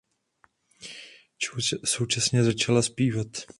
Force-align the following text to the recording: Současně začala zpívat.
Současně 1.85 2.43
začala 2.43 2.81
zpívat. 2.81 3.27